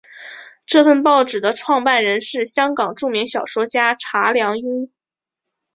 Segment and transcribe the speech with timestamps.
[0.65, 4.89] 这份报纸的创办人是香港著名小说家查良镛。